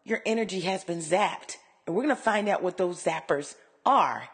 Your 0.03 0.21
energy 0.25 0.62
has 0.62 0.83
been 0.83 1.00
zapped. 1.00 1.57
And 1.91 1.98
we're 1.98 2.03
going 2.03 2.15
to 2.15 2.21
find 2.21 2.48
out 2.48 2.63
what 2.63 2.77
those 2.77 3.03
zappers 3.03 3.53
are 3.86 4.29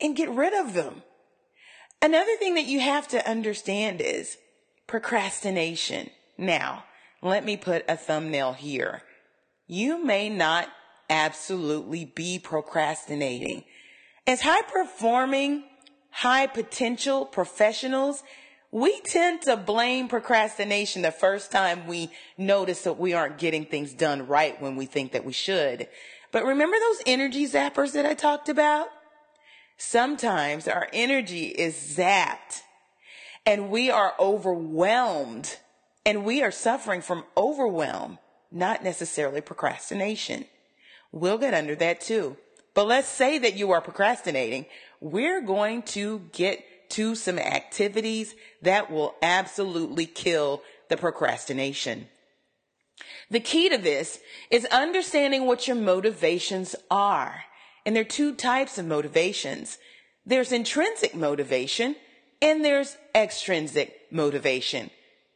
and 0.00 0.16
get 0.16 0.30
rid 0.30 0.52
of 0.52 0.74
them. 0.74 1.02
Another 2.02 2.34
thing 2.40 2.56
that 2.56 2.66
you 2.66 2.80
have 2.80 3.06
to 3.08 3.24
understand 3.24 4.00
is 4.00 4.36
procrastination. 4.88 6.10
Now, 6.36 6.82
let 7.22 7.44
me 7.44 7.56
put 7.56 7.84
a 7.88 7.96
thumbnail 7.96 8.54
here. 8.54 9.02
You 9.68 10.04
may 10.04 10.28
not 10.28 10.70
absolutely 11.08 12.04
be 12.04 12.40
procrastinating. 12.40 13.62
As 14.26 14.40
high 14.40 14.62
performing, 14.62 15.62
high 16.10 16.48
potential 16.48 17.26
professionals, 17.26 18.24
we 18.72 19.00
tend 19.02 19.42
to 19.42 19.56
blame 19.56 20.08
procrastination 20.08 21.02
the 21.02 21.12
first 21.12 21.52
time 21.52 21.86
we 21.86 22.10
notice 22.36 22.82
that 22.82 22.98
we 22.98 23.14
aren't 23.14 23.38
getting 23.38 23.66
things 23.66 23.94
done 23.94 24.26
right 24.26 24.60
when 24.60 24.74
we 24.74 24.86
think 24.86 25.12
that 25.12 25.24
we 25.24 25.32
should. 25.32 25.86
But 26.30 26.44
remember 26.44 26.76
those 26.78 27.02
energy 27.06 27.46
zappers 27.46 27.92
that 27.92 28.06
I 28.06 28.14
talked 28.14 28.48
about? 28.48 28.88
Sometimes 29.76 30.68
our 30.68 30.88
energy 30.92 31.46
is 31.46 31.74
zapped 31.74 32.62
and 33.46 33.70
we 33.70 33.90
are 33.90 34.14
overwhelmed 34.18 35.58
and 36.04 36.24
we 36.24 36.42
are 36.42 36.50
suffering 36.50 37.00
from 37.00 37.24
overwhelm, 37.36 38.18
not 38.50 38.82
necessarily 38.82 39.40
procrastination. 39.40 40.44
We'll 41.12 41.38
get 41.38 41.54
under 41.54 41.74
that 41.76 42.00
too. 42.00 42.36
But 42.74 42.86
let's 42.86 43.08
say 43.08 43.38
that 43.38 43.56
you 43.56 43.70
are 43.72 43.80
procrastinating. 43.80 44.66
We're 45.00 45.40
going 45.40 45.82
to 45.82 46.22
get 46.32 46.90
to 46.90 47.14
some 47.14 47.38
activities 47.38 48.34
that 48.62 48.90
will 48.90 49.14
absolutely 49.22 50.06
kill 50.06 50.62
the 50.88 50.96
procrastination. 50.96 52.08
The 53.30 53.40
key 53.40 53.68
to 53.68 53.78
this 53.78 54.20
is 54.50 54.64
understanding 54.66 55.46
what 55.46 55.66
your 55.66 55.76
motivations 55.76 56.74
are. 56.90 57.44
And 57.84 57.94
there 57.94 58.02
are 58.02 58.06
two 58.06 58.34
types 58.34 58.78
of 58.78 58.86
motivations. 58.86 59.78
There's 60.24 60.52
intrinsic 60.52 61.14
motivation 61.14 61.96
and 62.40 62.64
there's 62.64 62.96
extrinsic 63.14 63.94
motivation. 64.10 64.90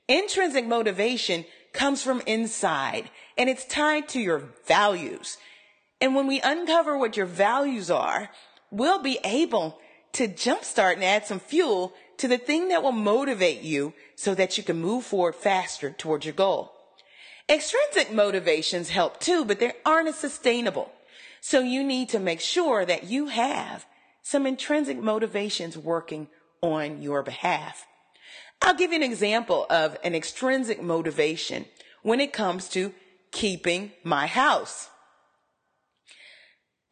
Intrinsic 0.08 0.66
motivation 0.66 1.44
comes 1.72 2.02
from 2.02 2.22
inside 2.26 3.10
and 3.38 3.48
it's 3.48 3.64
tied 3.64 4.08
to 4.10 4.20
your 4.20 4.42
values. 4.66 5.38
And 6.00 6.14
when 6.14 6.26
we 6.26 6.40
uncover 6.40 6.98
what 6.98 7.16
your 7.16 7.26
values 7.26 7.90
are, 7.90 8.30
we'll 8.70 9.02
be 9.02 9.18
able 9.24 9.78
to 10.12 10.28
jumpstart 10.28 10.94
and 10.94 11.04
add 11.04 11.26
some 11.26 11.40
fuel 11.40 11.94
to 12.18 12.28
the 12.28 12.38
thing 12.38 12.68
that 12.68 12.82
will 12.82 12.92
motivate 12.92 13.62
you 13.62 13.94
so 14.14 14.34
that 14.34 14.58
you 14.58 14.64
can 14.64 14.80
move 14.80 15.04
forward 15.04 15.34
faster 15.34 15.90
towards 15.90 16.26
your 16.26 16.34
goal. 16.34 16.71
Extrinsic 17.52 18.10
motivations 18.10 18.88
help 18.88 19.20
too, 19.20 19.44
but 19.44 19.60
they 19.60 19.72
aren't 19.84 20.08
as 20.08 20.16
sustainable. 20.16 20.90
So 21.42 21.60
you 21.60 21.84
need 21.84 22.08
to 22.08 22.18
make 22.18 22.40
sure 22.40 22.86
that 22.86 23.04
you 23.04 23.26
have 23.26 23.84
some 24.22 24.46
intrinsic 24.46 24.98
motivations 24.98 25.76
working 25.76 26.28
on 26.62 27.02
your 27.02 27.22
behalf. 27.22 27.86
I'll 28.62 28.74
give 28.74 28.90
you 28.90 28.96
an 28.96 29.02
example 29.02 29.66
of 29.68 29.98
an 30.02 30.14
extrinsic 30.14 30.80
motivation 30.80 31.66
when 32.02 32.20
it 32.20 32.32
comes 32.32 32.70
to 32.70 32.94
keeping 33.32 33.92
my 34.02 34.26
house. 34.26 34.88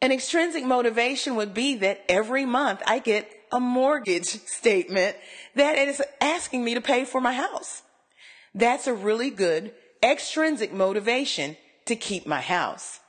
An 0.02 0.12
extrinsic 0.12 0.64
motivation 0.64 1.36
would 1.36 1.54
be 1.54 1.76
that 1.76 2.04
every 2.06 2.44
month 2.44 2.82
I 2.86 2.98
get 2.98 3.30
a 3.50 3.60
mortgage 3.60 4.26
statement 4.46 5.16
that 5.54 5.78
is 5.78 6.02
asking 6.20 6.62
me 6.62 6.74
to 6.74 6.82
pay 6.82 7.06
for 7.06 7.22
my 7.22 7.32
house. 7.32 7.80
That's 8.54 8.86
a 8.86 8.92
really 8.94 9.30
good 9.30 9.72
extrinsic 10.02 10.72
motivation 10.72 11.56
to 11.86 11.96
keep 11.96 12.26
my 12.26 12.40
house. 12.40 13.00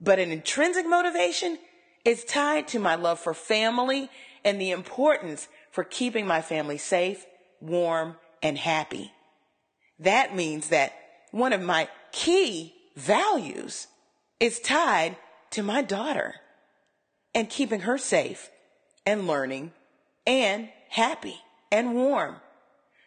But 0.00 0.18
an 0.18 0.30
intrinsic 0.30 0.86
motivation 0.86 1.58
is 2.04 2.24
tied 2.24 2.68
to 2.68 2.78
my 2.78 2.94
love 2.94 3.18
for 3.18 3.34
family 3.34 4.10
and 4.44 4.60
the 4.60 4.70
importance 4.70 5.48
for 5.70 5.84
keeping 5.84 6.26
my 6.26 6.40
family 6.40 6.78
safe, 6.78 7.26
warm, 7.60 8.16
and 8.42 8.56
happy. 8.58 9.12
That 9.98 10.36
means 10.36 10.68
that 10.68 10.92
one 11.30 11.52
of 11.52 11.60
my 11.60 11.88
key 12.12 12.74
values 12.96 13.88
is 14.38 14.60
tied 14.60 15.16
to 15.50 15.62
my 15.62 15.82
daughter 15.82 16.36
and 17.34 17.48
keeping 17.48 17.80
her 17.80 17.98
safe 17.98 18.50
and 19.04 19.26
learning 19.26 19.72
and 20.26 20.68
happy 20.90 21.40
and 21.72 21.94
warm. 21.94 22.36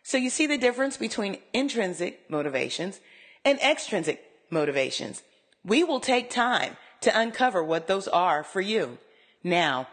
So 0.04 0.18
you 0.18 0.30
see 0.30 0.48
the 0.48 0.58
difference 0.58 0.98
between 0.98 1.38
intrinsic 1.54 2.30
motivations 2.30 3.00
and 3.46 3.60
extrinsic 3.60 4.24
motivations. 4.50 5.24
We 5.64 5.84
will 5.84 6.00
take 6.00 6.30
time 6.30 6.78
to 7.02 7.18
uncover 7.18 7.64
what 7.64 7.88
those 7.88 8.08
are 8.08 8.44
for 8.44 8.62
you. 8.62 8.98
Now, 9.44 9.88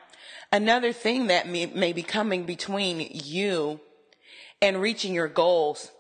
another 0.53 0.93
thing 0.93 1.29
that 1.29 1.49
may, 1.49 1.67
may 1.67 1.93
be 1.93 2.03
coming 2.03 2.45
between 2.45 3.09
you 3.13 3.81
and 4.61 4.81
reaching 4.81 5.15
your 5.15 5.29
goals 5.29 5.91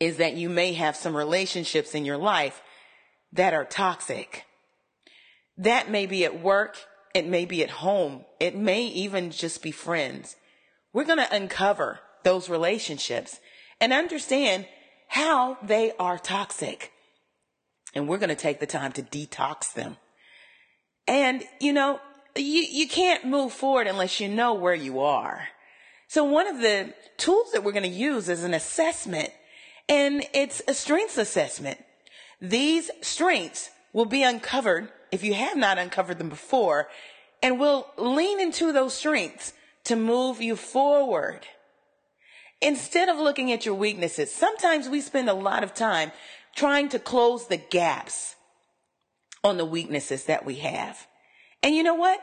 is 0.00 0.16
that 0.18 0.36
you 0.36 0.48
may 0.48 0.72
have 0.74 0.96
some 0.96 1.16
relationships 1.16 1.94
in 1.94 2.04
your 2.04 2.18
life 2.18 2.62
that 3.32 3.54
are 3.54 3.64
toxic. 3.64 4.44
That 5.56 5.90
may 5.90 6.06
be 6.06 6.24
at 6.24 6.40
work. 6.40 6.76
It 7.14 7.26
may 7.26 7.44
be 7.44 7.62
at 7.62 7.70
home. 7.70 8.24
It 8.40 8.56
may 8.56 8.86
even 8.86 9.30
just 9.30 9.62
be 9.62 9.70
friends. 9.70 10.36
We're 10.92 11.04
going 11.04 11.18
to 11.18 11.34
uncover 11.34 12.00
those 12.24 12.48
relationships 12.48 13.40
and 13.80 13.92
understand 13.92 14.66
how 15.08 15.58
they 15.62 15.92
are 15.98 16.18
toxic. 16.18 16.92
And 17.94 18.08
we're 18.08 18.18
going 18.18 18.30
to 18.30 18.34
take 18.34 18.60
the 18.60 18.66
time 18.66 18.92
to 18.92 19.02
detox 19.02 19.72
them. 19.72 19.96
And, 21.06 21.44
you 21.60 21.72
know, 21.72 22.00
you, 22.36 22.66
you 22.68 22.88
can't 22.88 23.24
move 23.24 23.52
forward 23.52 23.86
unless 23.86 24.18
you 24.20 24.28
know 24.28 24.54
where 24.54 24.74
you 24.74 25.00
are. 25.00 25.48
So 26.08 26.24
one 26.24 26.46
of 26.46 26.60
the 26.60 26.92
tools 27.16 27.52
that 27.52 27.64
we're 27.64 27.72
going 27.72 27.84
to 27.84 27.88
use 27.88 28.28
is 28.28 28.44
an 28.44 28.54
assessment 28.54 29.30
and 29.88 30.24
it's 30.32 30.62
a 30.66 30.74
strengths 30.74 31.18
assessment. 31.18 31.78
These 32.40 32.90
strengths 33.02 33.70
will 33.92 34.06
be 34.06 34.22
uncovered 34.22 34.90
if 35.12 35.22
you 35.22 35.34
have 35.34 35.56
not 35.56 35.78
uncovered 35.78 36.18
them 36.18 36.28
before 36.28 36.88
and 37.42 37.60
we'll 37.60 37.86
lean 37.96 38.40
into 38.40 38.72
those 38.72 38.94
strengths 38.94 39.52
to 39.84 39.96
move 39.96 40.40
you 40.40 40.56
forward 40.56 41.46
instead 42.64 43.10
of 43.10 43.18
looking 43.18 43.52
at 43.52 43.66
your 43.66 43.74
weaknesses, 43.74 44.32
sometimes 44.32 44.88
we 44.88 45.00
spend 45.00 45.28
a 45.28 45.34
lot 45.34 45.62
of 45.62 45.74
time 45.74 46.10
trying 46.56 46.88
to 46.88 46.98
close 46.98 47.46
the 47.46 47.58
gaps 47.58 48.34
on 49.44 49.58
the 49.58 49.64
weaknesses 49.64 50.24
that 50.24 50.44
we 50.44 50.56
have. 50.56 51.06
And 51.62 51.74
you 51.74 51.82
know 51.82 51.94
what? 51.94 52.20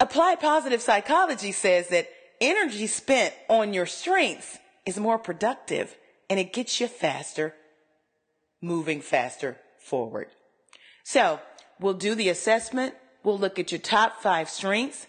Applied 0.00 0.40
positive 0.40 0.80
psychology 0.80 1.52
says 1.52 1.88
that 1.88 2.08
energy 2.40 2.86
spent 2.86 3.34
on 3.48 3.74
your 3.74 3.86
strengths 3.86 4.58
is 4.86 4.98
more 4.98 5.18
productive 5.18 5.94
and 6.30 6.40
it 6.40 6.52
gets 6.52 6.80
you 6.80 6.88
faster, 6.88 7.54
moving 8.62 9.02
faster 9.02 9.58
forward. 9.78 10.28
So 11.04 11.38
we'll 11.78 11.94
do 11.94 12.14
the 12.14 12.30
assessment. 12.30 12.94
We'll 13.22 13.38
look 13.38 13.58
at 13.58 13.70
your 13.70 13.78
top 13.80 14.22
five 14.22 14.48
strengths. 14.48 15.06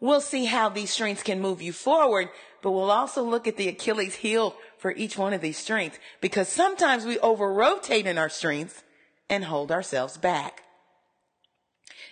We'll 0.00 0.20
see 0.20 0.44
how 0.46 0.68
these 0.68 0.90
strengths 0.90 1.22
can 1.22 1.40
move 1.40 1.60
you 1.60 1.72
forward 1.72 2.28
but 2.62 2.72
we'll 2.72 2.90
also 2.90 3.22
look 3.22 3.46
at 3.46 3.56
the 3.56 3.68
Achilles 3.68 4.16
heel 4.16 4.54
for 4.78 4.92
each 4.92 5.16
one 5.16 5.32
of 5.32 5.40
these 5.40 5.58
strengths 5.58 5.98
because 6.20 6.48
sometimes 6.48 7.04
we 7.04 7.18
over 7.18 7.52
rotate 7.52 8.06
in 8.06 8.18
our 8.18 8.28
strengths 8.28 8.82
and 9.28 9.44
hold 9.44 9.70
ourselves 9.70 10.16
back. 10.16 10.62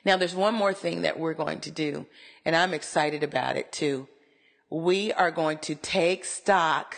Now, 0.05 0.17
there's 0.17 0.35
one 0.35 0.55
more 0.55 0.73
thing 0.73 1.03
that 1.03 1.19
we're 1.19 1.35
going 1.35 1.61
to 1.61 1.71
do, 1.71 2.07
and 2.45 2.55
I'm 2.55 2.73
excited 2.73 3.23
about 3.23 3.57
it 3.57 3.73
too. 3.73 4.09
We 4.71 5.13
are 5.13 5.31
going 5.31 5.59
to 5.59 5.75
take 5.75 6.25
stock 6.25 6.97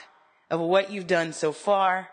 of 0.50 0.60
what 0.60 0.90
you've 0.90 1.06
done 1.06 1.32
so 1.32 1.52
far, 1.52 2.08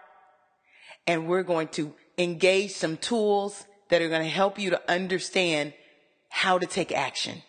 and 1.05 1.27
we're 1.27 1.43
going 1.43 1.67
to 1.69 1.93
engage 2.17 2.71
some 2.71 2.97
tools 2.97 3.65
that 3.89 4.01
are 4.01 4.09
going 4.09 4.23
to 4.23 4.29
help 4.29 4.57
you 4.57 4.69
to 4.71 4.91
understand 4.91 5.73
how 6.29 6.57
to 6.57 6.65
take 6.65 6.91
action, 6.91 7.43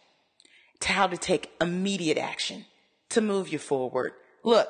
to 0.81 0.89
how 0.89 1.07
to 1.07 1.17
take 1.17 1.51
immediate 1.61 2.19
action 2.19 2.65
to 3.11 3.21
move 3.21 3.49
you 3.49 3.59
forward. 3.59 4.13
Look, 4.43 4.69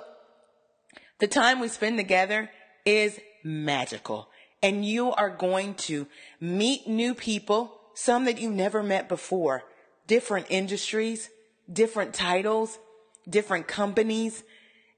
the 1.19 1.27
time 1.27 1.61
we 1.61 1.69
spend 1.69 1.99
together 1.99 2.51
is 2.85 3.19
magical 3.43 4.29
and 4.63 4.85
you 4.85 5.13
are 5.13 5.31
going 5.31 5.75
to 5.75 6.07
meet 6.41 6.87
new 6.87 7.15
people, 7.15 7.81
some 7.95 8.25
that 8.25 8.41
you've 8.41 8.55
never 8.55 8.83
met 8.83 9.09
before, 9.09 9.65
different 10.07 10.47
industries, 10.51 11.31
different 11.73 12.15
titles, 12.15 12.79
different 13.29 13.69
companies, 13.69 14.43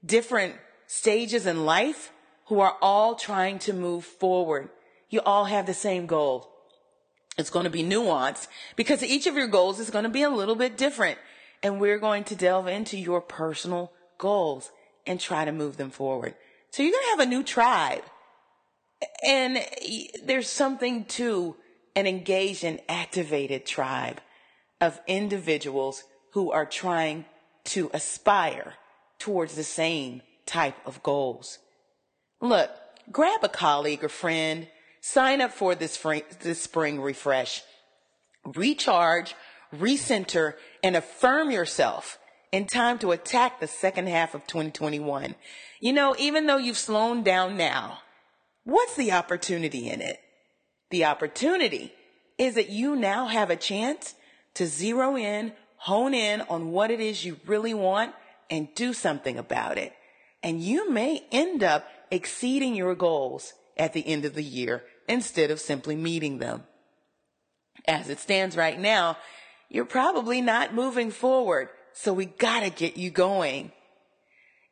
different 0.05 0.55
stages 0.87 1.45
in 1.45 1.65
life 1.65 2.11
who 2.45 2.59
are 2.59 2.77
all 2.81 3.15
trying 3.15 3.59
to 3.59 3.73
move 3.73 4.03
forward. 4.03 4.69
You 5.09 5.21
all 5.21 5.45
have 5.45 5.65
the 5.65 5.73
same 5.73 6.05
goal. 6.05 6.49
It's 7.37 7.49
going 7.49 7.63
to 7.63 7.69
be 7.69 7.83
nuanced 7.83 8.47
because 8.75 9.03
each 9.03 9.25
of 9.25 9.35
your 9.35 9.47
goals 9.47 9.79
is 9.79 9.89
going 9.89 10.03
to 10.03 10.09
be 10.09 10.23
a 10.23 10.29
little 10.29 10.55
bit 10.55 10.77
different. 10.77 11.17
And 11.63 11.79
we're 11.79 11.99
going 11.99 12.23
to 12.25 12.35
delve 12.35 12.67
into 12.67 12.97
your 12.97 13.21
personal 13.21 13.91
goals 14.17 14.71
and 15.05 15.19
try 15.19 15.45
to 15.45 15.51
move 15.51 15.77
them 15.77 15.91
forward. 15.91 16.35
So 16.71 16.83
you're 16.83 16.91
going 16.91 17.03
to 17.03 17.09
have 17.09 17.27
a 17.27 17.29
new 17.29 17.43
tribe. 17.43 18.03
And 19.25 19.59
there's 20.23 20.47
something 20.47 21.05
to 21.05 21.55
an 21.95 22.07
engaged 22.07 22.63
and 22.63 22.79
activated 22.87 23.65
tribe 23.65 24.21
of 24.79 24.99
individuals 25.07 26.03
who 26.33 26.51
are 26.51 26.65
trying 26.65 27.25
to 27.63 27.89
aspire 27.93 28.73
towards 29.19 29.55
the 29.55 29.63
same 29.63 30.21
type 30.45 30.75
of 30.85 31.03
goals. 31.03 31.59
Look, 32.39 32.71
grab 33.11 33.43
a 33.43 33.49
colleague 33.49 34.03
or 34.03 34.09
friend, 34.09 34.67
sign 35.01 35.41
up 35.41 35.51
for 35.51 35.75
this 35.75 35.93
spring, 35.93 36.23
this 36.41 36.61
spring 36.61 37.01
refresh, 37.01 37.61
recharge, 38.45 39.35
recenter, 39.75 40.55
and 40.83 40.95
affirm 40.95 41.51
yourself 41.51 42.17
in 42.51 42.65
time 42.65 42.99
to 42.99 43.11
attack 43.11 43.59
the 43.59 43.67
second 43.67 44.07
half 44.07 44.35
of 44.35 44.45
2021. 44.47 45.35
You 45.79 45.93
know, 45.93 46.15
even 46.19 46.47
though 46.47 46.57
you've 46.57 46.77
slowed 46.77 47.23
down 47.23 47.57
now, 47.57 47.99
what's 48.63 48.95
the 48.95 49.11
opportunity 49.11 49.89
in 49.89 50.01
it? 50.01 50.19
The 50.89 51.05
opportunity 51.05 51.93
is 52.37 52.55
that 52.55 52.69
you 52.69 52.95
now 52.95 53.27
have 53.27 53.49
a 53.49 53.55
chance 53.55 54.15
to 54.55 54.67
zero 54.67 55.15
in, 55.15 55.53
hone 55.77 56.13
in 56.13 56.41
on 56.41 56.71
what 56.71 56.91
it 56.91 56.99
is 56.99 57.23
you 57.23 57.39
really 57.45 57.73
want 57.73 58.13
and 58.49 58.73
do 58.75 58.93
something 58.93 59.37
about 59.37 59.77
it. 59.77 59.93
And 60.43 60.61
you 60.61 60.91
may 60.91 61.23
end 61.31 61.63
up 61.63 61.87
exceeding 62.09 62.75
your 62.75 62.95
goals 62.95 63.53
at 63.77 63.93
the 63.93 64.05
end 64.05 64.25
of 64.25 64.35
the 64.35 64.43
year 64.43 64.83
instead 65.07 65.51
of 65.51 65.59
simply 65.59 65.95
meeting 65.95 66.39
them. 66.39 66.63
As 67.87 68.09
it 68.09 68.19
stands 68.19 68.57
right 68.57 68.79
now, 68.79 69.17
you're 69.71 69.85
probably 69.85 70.41
not 70.41 70.73
moving 70.73 71.11
forward. 71.11 71.69
So 71.93 72.11
we 72.11 72.25
gotta 72.25 72.69
get 72.69 72.97
you 72.97 73.09
going. 73.09 73.71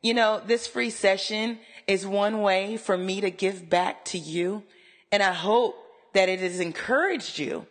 You 0.02 0.12
know, 0.12 0.42
this 0.46 0.66
free 0.66 0.90
session 0.90 1.58
is 1.86 2.06
one 2.06 2.42
way 2.42 2.76
for 2.76 2.98
me 2.98 3.22
to 3.22 3.30
give 3.30 3.70
back 3.70 4.04
to 4.06 4.18
you. 4.18 4.62
And 5.10 5.22
I 5.22 5.32
hope 5.32 5.74
that 6.12 6.28
it 6.28 6.40
has 6.40 6.60
encouraged 6.60 7.38
you 7.38 7.66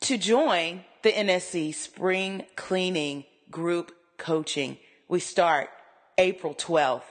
to 0.00 0.18
join 0.18 0.84
the 1.02 1.12
NSC 1.12 1.72
Spring 1.72 2.44
Cleaning 2.56 3.24
Group 3.50 3.92
Coaching. 4.18 4.76
We 5.08 5.20
start 5.20 5.68
April 6.18 6.54
12th. 6.54 7.04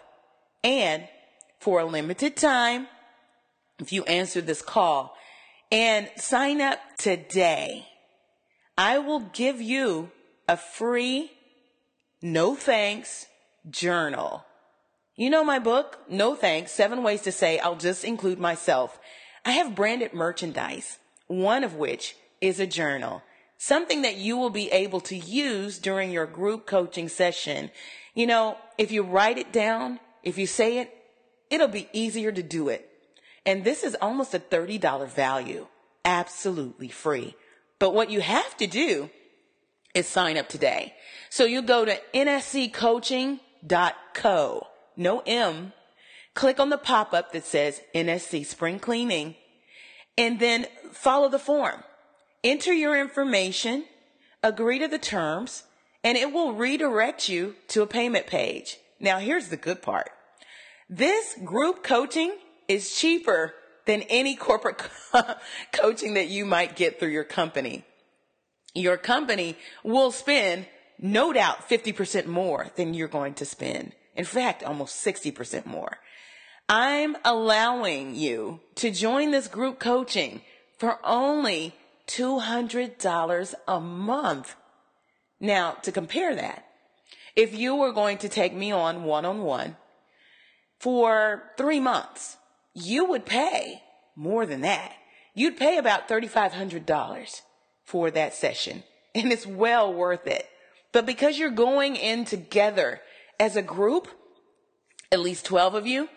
And 0.65 1.08
for 1.60 1.79
a 1.79 1.86
limited 1.86 2.36
time, 2.36 2.88
if 3.80 3.93
you 3.93 4.04
answer 4.04 4.41
this 4.41 4.62
call 4.62 5.15
and 5.71 6.10
sign 6.17 6.60
up 6.60 6.80
today, 6.97 7.86
I 8.80 8.98
will 9.00 9.20
give 9.34 9.62
you 9.62 10.10
a 10.48 10.56
free 10.56 11.34
no 12.22 12.56
thanks 12.56 13.26
journal. 13.70 14.46
You 15.18 15.30
know 15.30 15.44
my 15.44 15.60
book, 15.60 16.00
No 16.10 16.34
Thanks, 16.34 16.72
Seven 16.72 17.04
Ways 17.04 17.24
to 17.24 17.34
Say 17.34 17.60
I'll 17.60 17.76
Just 17.76 18.06
Include 18.06 18.39
Myself. 18.39 18.98
I 19.44 19.52
have 19.52 19.76
branded 19.76 20.13
merchandise, 20.13 20.98
one 21.28 21.65
of 21.65 21.76
which 21.76 22.15
is 22.39 22.62
a 22.62 22.65
journal, 22.65 23.22
something 23.58 24.04
that 24.04 24.15
you 24.15 24.38
will 24.38 24.50
be 24.50 24.72
able 24.72 25.02
to 25.02 25.18
use 25.18 25.78
during 25.78 26.10
your 26.10 26.26
group 26.26 26.65
coaching 26.65 27.10
session. 27.10 27.72
You 28.15 28.28
know, 28.28 28.58
if 28.78 28.94
you 28.94 29.04
write 29.04 29.38
it 29.38 29.52
down, 29.52 30.00
if 30.24 30.38
you 30.38 30.48
say 30.48 30.78
it, 30.78 30.89
it'll 31.50 31.68
be 31.68 31.89
easier 31.92 32.32
to 32.32 32.42
do 32.42 32.70
it. 32.70 32.89
And 33.46 33.65
this 33.65 33.84
is 33.84 33.98
almost 34.02 34.34
a 34.34 34.39
$30 34.39 35.10
value, 35.10 35.68
absolutely 36.06 36.88
free. 36.88 37.36
But 37.80 37.94
what 37.94 38.12
you 38.12 38.22
have 38.22 38.56
to 38.58 38.68
do 38.68 39.10
is 39.96 40.08
sign 40.08 40.38
up 40.38 40.50
today. 40.50 40.94
So 41.30 41.46
you 41.46 41.62
go 41.62 41.86
to 41.86 41.98
nsccoaching.co, 42.13 44.68
no 44.98 45.24
M, 45.26 45.72
click 46.34 46.60
on 46.60 46.70
the 46.70 46.78
pop 46.78 47.13
up 47.13 47.32
that 47.32 47.46
says 47.46 47.82
NSC 47.96 48.46
Spring 48.46 48.80
Cleaning, 48.80 49.36
and 50.18 50.39
then 50.39 50.65
follow 50.92 51.30
the 51.30 51.39
form. 51.39 51.84
Enter 52.44 52.74
your 52.74 53.00
information, 53.00 53.86
agree 54.44 54.80
to 54.80 54.88
the 54.88 54.98
terms, 54.98 55.63
and 56.04 56.18
it 56.18 56.34
will 56.34 56.54
redirect 56.54 57.30
you 57.30 57.56
to 57.70 57.82
a 57.82 57.88
payment 57.88 58.28
page. 58.28 58.78
Now 59.00 59.20
here's 59.20 59.48
the 59.50 59.58
good 59.58 59.82
part. 59.82 60.10
This 60.89 61.36
group 61.44 61.84
coaching 61.84 62.36
is 62.68 62.98
cheaper 62.98 63.54
than 63.89 64.04
any 64.04 64.36
corporate 64.36 64.80
coaching 65.71 66.13
that 66.13 66.28
you 66.28 66.45
might 66.45 66.75
get 66.75 66.99
through 66.99 67.10
your 67.10 67.23
company. 67.23 67.84
Your 68.75 68.97
company 68.97 69.58
will 69.84 70.12
spend 70.12 70.67
no 70.99 71.34
doubt 71.34 71.67
50% 71.67 72.28
more 72.28 72.67
than 72.75 72.93
you're 72.93 73.08
going 73.08 73.34
to 73.34 73.45
spend. 73.45 73.93
In 74.15 74.25
fact, 74.25 74.62
almost 74.62 75.04
60% 75.04 75.65
more. 75.65 75.97
I'm 76.69 77.17
allowing 77.25 78.13
you 78.13 78.60
to 78.75 78.91
join 78.91 79.32
this 79.32 79.47
group 79.47 79.80
coaching 79.80 80.41
for 80.78 80.99
only 81.04 81.73
$200 82.06 83.54
a 83.67 83.80
month. 83.80 84.56
Now, 85.39 85.71
to 85.82 85.91
compare 85.91 86.36
that, 86.36 86.63
if 87.36 87.56
you 87.56 87.73
were 87.73 87.91
going 87.91 88.19
to 88.19 88.30
take 88.30 88.54
me 88.54 88.71
on 88.71 89.04
one 89.04 89.25
on 89.25 89.41
one 89.41 89.78
for 90.80 91.52
three 91.58 91.80
months, 91.80 92.38
you 92.82 93.06
would 93.06 93.26
pay 93.26 93.82
more 94.15 94.46
than 94.46 94.62
that. 94.62 94.94
You'd 95.34 95.58
pay 95.58 95.78
about 95.78 96.08
$3,500 96.10 97.42
for 97.84 98.12
that 98.12 98.34
session 98.34 98.84
and 99.15 99.32
it's 99.32 99.46
well 99.46 99.94
worth 99.94 100.28
it. 100.28 100.46
But 100.92 101.06
because 101.06 101.38
you're 101.38 101.50
going 101.52 101.96
in 101.96 102.26
together 102.26 103.02
as 103.39 103.56
a 103.56 103.62
group, 103.62 104.08
at 105.12 105.20
least 105.20 105.46
12 105.46 105.76
of 105.76 105.88
you, 105.88 106.10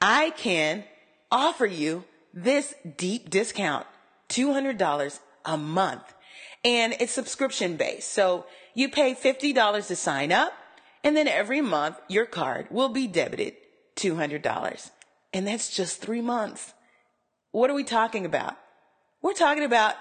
I 0.00 0.30
can 0.30 0.84
offer 1.30 1.66
you 1.66 2.04
this 2.32 2.74
deep 2.96 3.30
discount, 3.30 3.86
$200 4.28 5.18
a 5.44 5.56
month. 5.56 6.14
And 6.64 6.94
it's 7.00 7.12
subscription 7.12 7.76
based. 7.76 8.12
So 8.12 8.46
you 8.74 8.88
pay 8.88 9.14
$50 9.14 9.86
to 9.86 9.96
sign 9.96 10.32
up 10.32 10.52
and 11.04 11.16
then 11.16 11.28
every 11.28 11.60
month 11.60 11.96
your 12.08 12.26
card 12.26 12.66
will 12.70 12.88
be 12.88 13.06
debited 13.06 13.54
$200. 13.96 14.90
And 15.32 15.46
that's 15.46 15.74
just 15.74 16.00
three 16.00 16.22
months. 16.22 16.72
What 17.52 17.70
are 17.70 17.74
we 17.74 17.84
talking 17.84 18.24
about? 18.24 18.56
We're 19.22 19.34
talking 19.34 19.64
about 19.64 19.94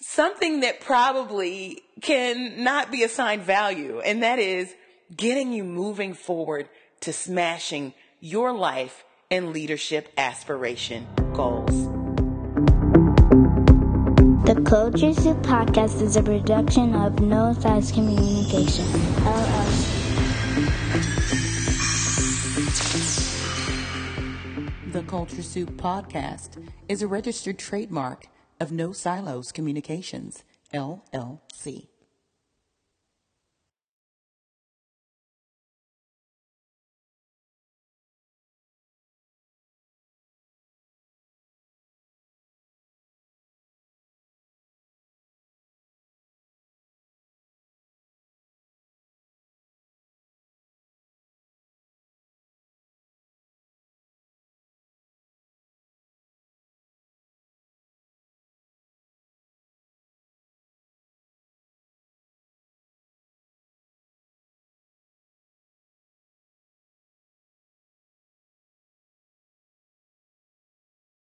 something 0.00 0.60
that 0.60 0.80
probably 0.80 1.80
can 2.00 2.62
not 2.62 2.90
be 2.90 3.04
assigned 3.04 3.42
value, 3.42 4.00
and 4.00 4.22
that 4.22 4.38
is 4.38 4.74
getting 5.14 5.52
you 5.52 5.64
moving 5.64 6.14
forward 6.14 6.68
to 7.00 7.12
smashing 7.12 7.94
your 8.20 8.52
life 8.52 9.04
and 9.30 9.52
leadership 9.52 10.12
aspiration 10.16 11.06
goals. 11.32 11.88
The 14.46 14.60
Culture 14.62 15.14
Soup 15.14 15.36
Podcast 15.42 16.02
is 16.02 16.16
a 16.16 16.22
production 16.22 16.94
of 16.94 17.20
No 17.20 17.52
Silos 17.52 17.92
Communication, 17.92 18.84
The 24.92 25.02
Culture 25.02 25.42
Soup 25.42 25.70
Podcast 25.76 26.68
is 26.88 27.00
a 27.00 27.06
registered 27.06 27.60
trademark 27.60 28.26
of 28.58 28.72
No 28.72 28.90
Silos 28.90 29.52
Communications, 29.52 30.42
LLC. 30.74 31.86